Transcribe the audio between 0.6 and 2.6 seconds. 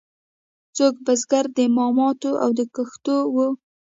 څوک بزګر د مامتو او